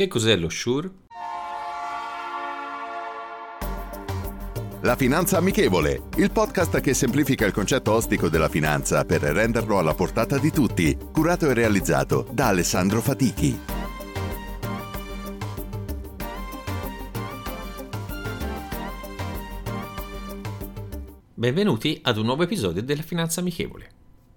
Che 0.00 0.08
cos'è 0.08 0.34
lo 0.34 0.48
Shure? 0.48 0.90
La 4.80 4.96
Finanza 4.96 5.36
Amichevole, 5.36 6.04
il 6.16 6.30
podcast 6.30 6.80
che 6.80 6.94
semplifica 6.94 7.44
il 7.44 7.52
concetto 7.52 7.92
ostico 7.92 8.30
della 8.30 8.48
finanza 8.48 9.04
per 9.04 9.20
renderlo 9.20 9.76
alla 9.76 9.92
portata 9.92 10.38
di 10.38 10.50
tutti, 10.50 10.96
curato 11.12 11.50
e 11.50 11.52
realizzato 11.52 12.26
da 12.32 12.46
Alessandro 12.46 13.02
Fatichi. 13.02 13.58
Benvenuti 21.34 21.98
ad 22.02 22.16
un 22.16 22.24
nuovo 22.24 22.44
episodio 22.44 22.82
della 22.82 23.02
Finanza 23.02 23.40
Amichevole. 23.40 23.90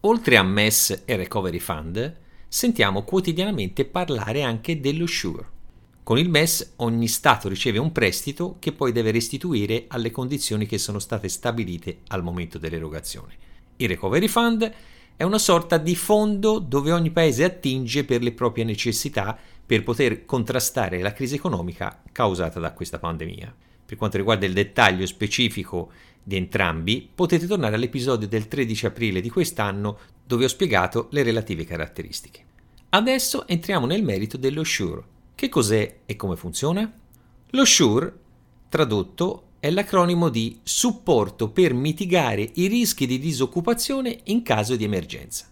Oltre 0.00 0.38
a 0.38 0.42
MES 0.42 1.02
e 1.04 1.16
Recovery 1.16 1.58
Fund, 1.58 2.16
sentiamo 2.52 3.04
quotidianamente 3.04 3.84
parlare 3.84 4.42
anche 4.42 4.80
dello 4.80 5.06
SURE. 5.06 5.46
Con 6.02 6.18
il 6.18 6.28
MES 6.28 6.72
ogni 6.78 7.06
Stato 7.06 7.48
riceve 7.48 7.78
un 7.78 7.92
prestito 7.92 8.56
che 8.58 8.72
poi 8.72 8.90
deve 8.90 9.12
restituire 9.12 9.84
alle 9.86 10.10
condizioni 10.10 10.66
che 10.66 10.76
sono 10.76 10.98
state 10.98 11.28
stabilite 11.28 11.98
al 12.08 12.24
momento 12.24 12.58
dell'erogazione. 12.58 13.34
Il 13.76 13.86
Recovery 13.86 14.26
Fund 14.26 14.72
è 15.14 15.22
una 15.22 15.38
sorta 15.38 15.78
di 15.78 15.94
fondo 15.94 16.58
dove 16.58 16.90
ogni 16.90 17.12
paese 17.12 17.44
attinge 17.44 18.02
per 18.04 18.20
le 18.20 18.32
proprie 18.32 18.64
necessità 18.64 19.38
per 19.64 19.84
poter 19.84 20.24
contrastare 20.24 21.00
la 21.00 21.12
crisi 21.12 21.36
economica 21.36 22.02
causata 22.10 22.58
da 22.58 22.72
questa 22.72 22.98
pandemia. 22.98 23.54
Per 23.90 23.98
quanto 23.98 24.18
riguarda 24.18 24.46
il 24.46 24.52
dettaglio 24.52 25.04
specifico 25.04 25.90
di 26.22 26.36
entrambi, 26.36 27.10
potete 27.12 27.48
tornare 27.48 27.74
all'episodio 27.74 28.28
del 28.28 28.46
13 28.46 28.86
aprile 28.86 29.20
di 29.20 29.28
quest'anno 29.28 29.98
dove 30.24 30.44
ho 30.44 30.48
spiegato 30.48 31.08
le 31.10 31.24
relative 31.24 31.64
caratteristiche. 31.64 32.44
Adesso 32.90 33.48
entriamo 33.48 33.86
nel 33.86 34.04
merito 34.04 34.36
dello 34.36 34.62
SURE. 34.62 35.02
Che 35.34 35.48
cos'è 35.48 35.96
e 36.06 36.14
come 36.14 36.36
funziona? 36.36 36.88
Lo 37.48 37.64
SURE, 37.64 38.14
tradotto, 38.68 39.46
è 39.58 39.70
l'acronimo 39.70 40.28
di 40.28 40.60
Supporto 40.62 41.50
per 41.50 41.74
mitigare 41.74 42.48
i 42.54 42.68
rischi 42.68 43.08
di 43.08 43.18
disoccupazione 43.18 44.20
in 44.26 44.44
caso 44.44 44.76
di 44.76 44.84
emergenza. 44.84 45.46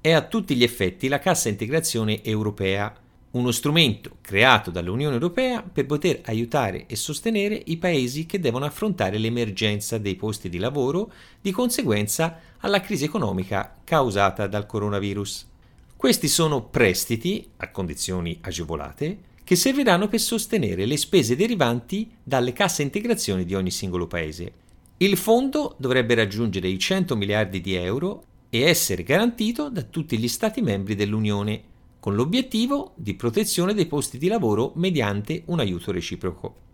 È 0.00 0.12
a 0.12 0.22
tutti 0.22 0.54
gli 0.54 0.62
effetti 0.62 1.08
la 1.08 1.18
cassa 1.18 1.48
integrazione 1.48 2.22
europea 2.22 2.96
uno 3.32 3.50
strumento 3.52 4.16
creato 4.20 4.70
dall'Unione 4.70 5.14
Europea 5.14 5.62
per 5.62 5.86
poter 5.86 6.20
aiutare 6.24 6.86
e 6.86 6.96
sostenere 6.96 7.60
i 7.66 7.76
paesi 7.76 8.26
che 8.26 8.40
devono 8.40 8.64
affrontare 8.64 9.18
l'emergenza 9.18 9.98
dei 9.98 10.16
posti 10.16 10.48
di 10.48 10.58
lavoro 10.58 11.12
di 11.40 11.52
conseguenza 11.52 12.40
alla 12.58 12.80
crisi 12.80 13.04
economica 13.04 13.76
causata 13.84 14.46
dal 14.46 14.66
coronavirus. 14.66 15.48
Questi 15.94 16.28
sono 16.28 16.64
prestiti, 16.64 17.46
a 17.58 17.70
condizioni 17.70 18.38
agevolate, 18.40 19.18
che 19.44 19.54
serviranno 19.54 20.08
per 20.08 20.20
sostenere 20.20 20.86
le 20.86 20.96
spese 20.96 21.36
derivanti 21.36 22.10
dalle 22.22 22.52
casse 22.52 22.82
integrazioni 22.82 23.44
di 23.44 23.54
ogni 23.54 23.70
singolo 23.70 24.06
paese. 24.06 24.52
Il 24.96 25.16
fondo 25.16 25.76
dovrebbe 25.78 26.14
raggiungere 26.14 26.68
i 26.68 26.78
100 26.78 27.16
miliardi 27.16 27.60
di 27.60 27.74
euro 27.74 28.24
e 28.50 28.62
essere 28.62 29.02
garantito 29.02 29.68
da 29.68 29.82
tutti 29.82 30.18
gli 30.18 30.28
Stati 30.28 30.60
membri 30.60 30.94
dell'Unione 30.94 31.62
con 32.00 32.14
l'obiettivo 32.14 32.94
di 32.96 33.14
protezione 33.14 33.74
dei 33.74 33.86
posti 33.86 34.16
di 34.18 34.26
lavoro 34.26 34.72
mediante 34.76 35.42
un 35.46 35.60
aiuto 35.60 35.92
reciproco. 35.92 36.68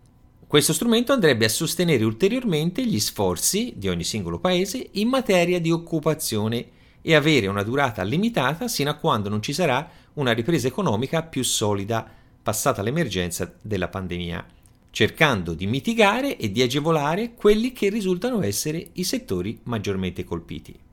Questo 0.47 0.71
strumento 0.71 1.11
andrebbe 1.11 1.43
a 1.43 1.49
sostenere 1.49 2.05
ulteriormente 2.05 2.85
gli 2.85 2.99
sforzi 3.01 3.73
di 3.75 3.89
ogni 3.89 4.05
singolo 4.05 4.39
paese 4.39 4.87
in 4.93 5.09
materia 5.09 5.59
di 5.59 5.69
occupazione 5.69 6.69
e 7.01 7.13
avere 7.13 7.47
una 7.47 7.63
durata 7.63 8.01
limitata 8.03 8.69
sino 8.69 8.89
a 8.89 8.95
quando 8.95 9.27
non 9.27 9.41
ci 9.41 9.51
sarà 9.51 9.89
una 10.13 10.31
ripresa 10.31 10.67
economica 10.67 11.21
più 11.23 11.43
solida 11.43 12.09
passata 12.41 12.81
l'emergenza 12.81 13.53
della 13.61 13.89
pandemia, 13.89 14.45
cercando 14.89 15.53
di 15.53 15.67
mitigare 15.67 16.37
e 16.37 16.49
di 16.49 16.61
agevolare 16.61 17.33
quelli 17.33 17.73
che 17.73 17.89
risultano 17.89 18.41
essere 18.41 18.91
i 18.93 19.03
settori 19.03 19.59
maggiormente 19.63 20.23
colpiti. 20.23 20.86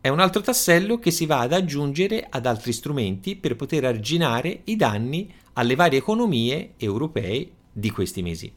È 0.00 0.06
un 0.06 0.20
altro 0.20 0.40
tassello 0.40 1.00
che 1.00 1.10
si 1.10 1.26
va 1.26 1.40
ad 1.40 1.52
aggiungere 1.52 2.24
ad 2.30 2.46
altri 2.46 2.72
strumenti 2.72 3.34
per 3.34 3.56
poter 3.56 3.84
arginare 3.84 4.60
i 4.64 4.76
danni 4.76 5.28
alle 5.54 5.74
varie 5.74 5.98
economie 5.98 6.74
europee 6.76 7.50
di 7.72 7.90
questi 7.90 8.22
mesi. 8.22 8.50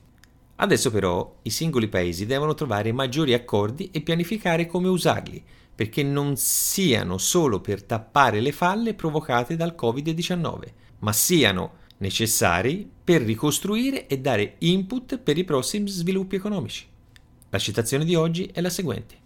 Adesso 0.57 0.91
però 0.91 1.37
i 1.41 1.49
singoli 1.49 1.87
paesi 1.87 2.27
devono 2.27 2.53
trovare 2.53 2.91
maggiori 2.91 3.33
accordi 3.33 3.89
e 3.91 4.01
pianificare 4.01 4.67
come 4.67 4.87
usarli, 4.87 5.43
perché 5.73 6.03
non 6.03 6.35
siano 6.35 7.17
solo 7.17 7.59
per 7.59 7.81
tappare 7.81 8.39
le 8.39 8.51
falle 8.51 8.93
provocate 8.93 9.55
dal 9.55 9.75
Covid-19, 9.75 10.59
ma 10.99 11.11
siano 11.11 11.71
necessari 11.97 12.87
per 13.03 13.23
ricostruire 13.23 14.05
e 14.05 14.19
dare 14.19 14.57
input 14.59 15.17
per 15.17 15.39
i 15.39 15.43
prossimi 15.43 15.89
sviluppi 15.89 16.35
economici. 16.35 16.85
La 17.49 17.57
citazione 17.57 18.05
di 18.05 18.13
oggi 18.13 18.45
è 18.53 18.61
la 18.61 18.69
seguente. 18.69 19.20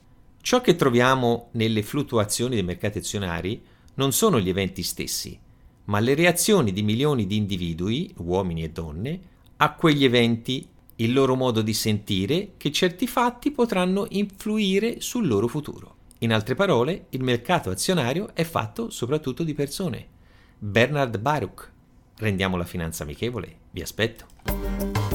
Ciò 0.45 0.61
che 0.61 0.75
troviamo 0.75 1.47
nelle 1.53 1.81
fluttuazioni 1.81 2.53
dei 2.53 2.63
mercati 2.63 2.99
azionari 2.99 3.63
non 3.95 4.11
sono 4.11 4.39
gli 4.39 4.47
eventi 4.47 4.83
stessi, 4.83 5.35
ma 5.85 5.99
le 5.99 6.13
reazioni 6.13 6.71
di 6.71 6.83
milioni 6.83 7.25
di 7.25 7.35
individui, 7.35 8.13
uomini 8.17 8.63
e 8.63 8.69
donne, 8.69 9.19
a 9.57 9.73
quegli 9.73 10.03
eventi, 10.03 10.63
il 10.97 11.13
loro 11.13 11.33
modo 11.33 11.63
di 11.63 11.73
sentire 11.73 12.51
che 12.57 12.71
certi 12.71 13.07
fatti 13.07 13.49
potranno 13.49 14.05
influire 14.09 15.01
sul 15.01 15.25
loro 15.25 15.47
futuro. 15.47 15.95
In 16.19 16.31
altre 16.31 16.53
parole, 16.53 17.07
il 17.09 17.23
mercato 17.23 17.71
azionario 17.71 18.35
è 18.35 18.43
fatto 18.43 18.91
soprattutto 18.91 19.41
di 19.43 19.55
persone. 19.55 20.07
Bernard 20.59 21.17
Baruch. 21.17 21.71
Rendiamo 22.17 22.55
la 22.55 22.65
finanza 22.65 23.01
amichevole. 23.01 23.61
Vi 23.71 23.81
aspetto. 23.81 25.14